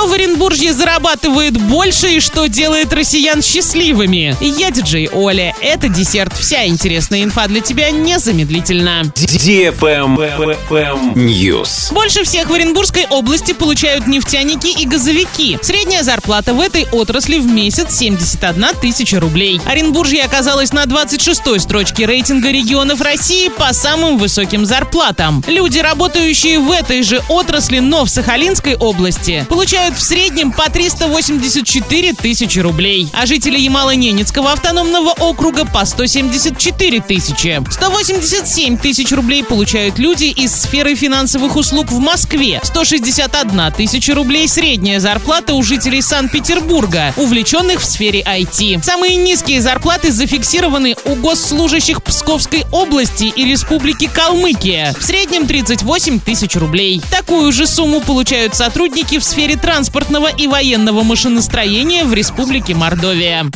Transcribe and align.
Кто 0.00 0.08
в 0.08 0.12
Оренбурге 0.14 0.72
зарабатывает 0.72 1.60
больше 1.60 2.08
и 2.08 2.20
что 2.20 2.46
делает 2.46 2.90
россиян 2.90 3.42
счастливыми? 3.42 4.34
Я 4.40 4.70
диджей 4.70 5.10
Оля. 5.12 5.54
Это 5.60 5.90
десерт. 5.90 6.32
Вся 6.38 6.66
интересная 6.66 7.22
инфа 7.22 7.46
для 7.48 7.60
тебя 7.60 7.90
незамедлительно. 7.90 9.02
News. 11.14 11.92
Больше 11.92 12.24
всех 12.24 12.48
в 12.48 12.54
Оренбургской 12.54 13.08
области 13.10 13.52
получают 13.52 14.06
нефтяники 14.06 14.68
и 14.68 14.86
газовики. 14.86 15.58
Средняя 15.60 16.02
зарплата 16.02 16.54
в 16.54 16.62
этой 16.62 16.86
отрасли 16.92 17.38
в 17.38 17.44
месяц 17.44 17.94
71 17.94 18.64
тысяча 18.80 19.20
рублей. 19.20 19.60
Оренбуржье 19.66 20.24
оказалось 20.24 20.72
на 20.72 20.84
26-й 20.84 21.60
строчке 21.60 22.06
рейтинга 22.06 22.50
регионов 22.50 23.02
России 23.02 23.50
по 23.50 23.74
самым 23.74 24.16
высоким 24.16 24.64
зарплатам. 24.64 25.44
Люди, 25.46 25.78
работающие 25.80 26.58
в 26.58 26.70
этой 26.70 27.02
же 27.02 27.22
отрасли, 27.28 27.80
но 27.80 28.06
в 28.06 28.08
Сахалинской 28.08 28.76
области, 28.76 29.44
получают 29.50 29.89
в 29.94 30.00
среднем 30.00 30.52
по 30.52 30.70
384 30.70 32.12
тысячи 32.14 32.58
рублей, 32.58 33.08
а 33.12 33.26
жители 33.26 33.58
Ямало-Ненецкого 33.58 34.52
автономного 34.52 35.10
округа 35.10 35.64
по 35.64 35.84
174 35.84 37.00
тысячи. 37.00 37.62
187 37.70 38.76
тысяч 38.76 39.12
рублей 39.12 39.44
получают 39.44 39.98
люди 39.98 40.24
из 40.24 40.54
сферы 40.54 40.94
финансовых 40.94 41.56
услуг 41.56 41.90
в 41.90 41.98
Москве. 41.98 42.60
161 42.62 43.72
тысяча 43.76 44.14
рублей 44.14 44.48
средняя 44.48 45.00
зарплата 45.00 45.54
у 45.54 45.62
жителей 45.62 46.02
Санкт-Петербурга, 46.02 47.12
увлеченных 47.16 47.80
в 47.80 47.84
сфере 47.84 48.22
IT. 48.22 48.82
Самые 48.82 49.16
низкие 49.16 49.60
зарплаты 49.60 50.12
зафиксированы 50.12 50.96
у 51.04 51.14
госслужащих 51.14 52.02
Псковской 52.02 52.64
области 52.72 53.24
и 53.24 53.44
Республики 53.44 54.08
Калмыкия. 54.12 54.94
В 54.98 55.02
среднем 55.02 55.46
38 55.46 56.20
тысяч 56.20 56.56
рублей. 56.56 57.00
Такую 57.10 57.52
же 57.52 57.66
сумму 57.66 58.00
получают 58.00 58.54
сотрудники 58.54 59.18
в 59.18 59.24
сфере 59.24 59.56
транспортного 59.80 60.28
и 60.28 60.46
военного 60.46 61.02
машиностроения 61.04 62.04
в 62.04 62.12
Республике 62.12 62.74
Мордовия. 62.74 63.46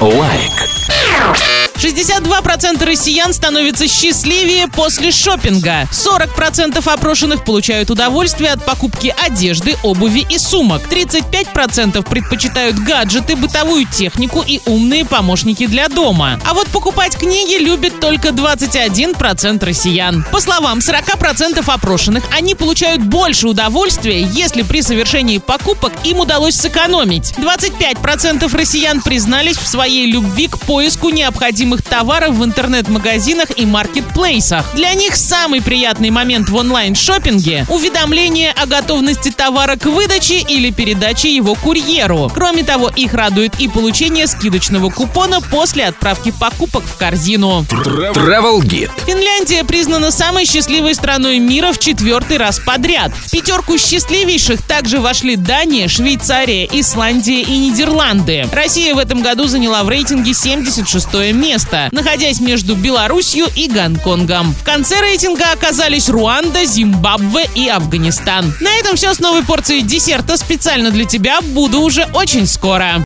Лайк. 0.00 1.53
62% 1.76 2.84
россиян 2.84 3.32
становятся 3.32 3.88
счастливее 3.88 4.68
после 4.68 5.10
шопинга. 5.10 5.88
40% 5.90 6.82
опрошенных 6.88 7.44
получают 7.44 7.90
удовольствие 7.90 8.52
от 8.52 8.64
покупки 8.64 9.14
одежды, 9.24 9.76
обуви 9.82 10.26
и 10.28 10.38
сумок. 10.38 10.82
35% 10.88 12.08
предпочитают 12.08 12.78
гаджеты, 12.78 13.36
бытовую 13.36 13.86
технику 13.86 14.42
и 14.46 14.60
умные 14.66 15.04
помощники 15.04 15.66
для 15.66 15.88
дома. 15.88 16.40
А 16.44 16.54
вот 16.54 16.68
покупать 16.68 17.16
книги 17.16 17.62
любит 17.62 18.00
только 18.00 18.28
21% 18.28 19.64
россиян. 19.64 20.24
По 20.30 20.40
словам 20.40 20.78
40% 20.78 21.62
опрошенных, 21.66 22.24
они 22.36 22.54
получают 22.54 23.02
больше 23.02 23.48
удовольствия, 23.48 24.22
если 24.22 24.62
при 24.62 24.80
совершении 24.80 25.38
покупок 25.38 25.92
им 26.04 26.20
удалось 26.20 26.54
сэкономить. 26.54 27.32
25% 27.36 28.56
россиян 28.56 29.02
признались 29.02 29.58
в 29.58 29.66
своей 29.66 30.06
любви 30.06 30.48
к 30.48 30.58
поиску 30.60 31.10
необходимых 31.10 31.63
товаров 31.82 32.34
в 32.34 32.44
интернет-магазинах 32.44 33.48
и 33.56 33.66
маркетплейсах. 33.66 34.74
Для 34.74 34.94
них 34.94 35.16
самый 35.16 35.62
приятный 35.62 36.10
момент 36.10 36.48
в 36.48 36.56
онлайн-шоппинге– 36.56 37.66
уведомление 37.68 38.52
о 38.52 38.66
готовности 38.66 39.30
товара 39.30 39.76
к 39.76 39.86
выдаче 39.86 40.38
или 40.38 40.70
передаче 40.70 41.34
его 41.34 41.54
курьеру. 41.54 42.30
Кроме 42.34 42.64
того, 42.64 42.88
их 42.88 43.14
радует 43.14 43.60
и 43.60 43.68
получение 43.68 44.26
скидочного 44.26 44.90
купона 44.90 45.40
после 45.40 45.86
отправки 45.86 46.32
покупок 46.38 46.84
в 46.84 46.96
корзину. 46.96 47.64
Travel 47.70 48.60
Guide. 48.60 48.90
Финляндия 49.06 49.64
признана 49.64 50.10
самой 50.10 50.46
счастливой 50.46 50.94
страной 50.94 51.38
мира 51.38 51.72
в 51.72 51.78
четвертый 51.78 52.38
раз 52.38 52.58
подряд. 52.58 53.12
В 53.12 53.30
пятерку 53.30 53.78
счастливейших 53.78 54.62
также 54.62 55.00
вошли 55.00 55.36
Дания, 55.36 55.88
Швейцария, 55.88 56.68
Исландия 56.72 57.42
и 57.42 57.56
Нидерланды. 57.56 58.48
Россия 58.52 58.94
в 58.94 58.98
этом 58.98 59.22
году 59.22 59.46
заняла 59.46 59.82
в 59.84 59.88
рейтинге 59.88 60.34
76 60.34 61.32
место, 61.32 61.53
находясь 61.92 62.40
между 62.40 62.74
Беларусью 62.74 63.46
и 63.54 63.68
Гонконгом. 63.68 64.54
В 64.54 64.64
конце 64.64 65.00
рейтинга 65.00 65.52
оказались 65.52 66.08
Руанда, 66.08 66.64
Зимбабве 66.64 67.48
и 67.54 67.68
Афганистан. 67.68 68.54
На 68.60 68.72
этом 68.74 68.96
все 68.96 69.14
с 69.14 69.20
новой 69.20 69.44
порцией 69.44 69.82
десерта 69.82 70.36
специально 70.36 70.90
для 70.90 71.04
тебя. 71.04 71.40
Буду 71.40 71.80
уже 71.80 72.08
очень 72.12 72.46
скоро. 72.46 73.02